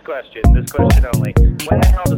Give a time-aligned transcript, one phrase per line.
[0.00, 1.32] this question, this question only.
[1.68, 2.09] When the hell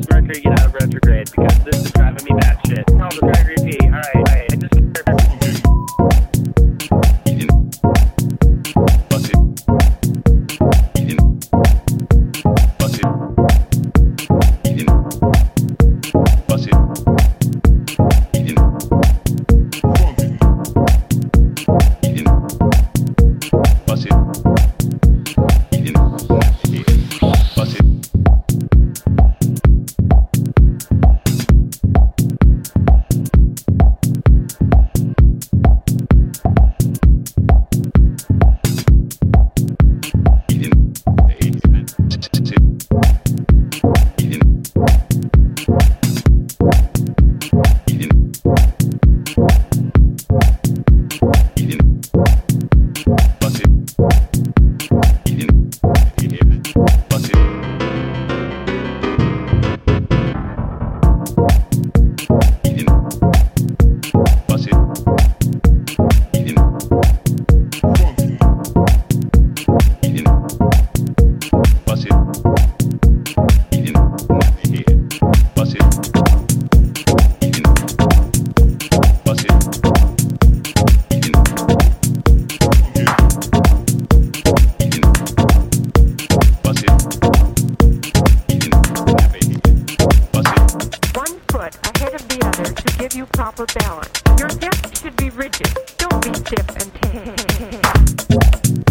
[92.39, 94.23] the other to give you proper balance.
[94.39, 95.69] Your hips should be rigid.
[95.99, 98.82] Don't be stiff and tense.